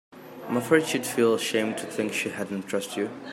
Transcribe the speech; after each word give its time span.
I'm 0.47 0.57
afraid 0.57 0.87
she'd 0.87 1.05
feel 1.05 1.35
ashamed 1.35 1.77
to 1.77 1.85
think 1.85 2.11
she 2.11 2.29
hadn't 2.29 2.63
trusted 2.63 2.97
you. 2.97 3.09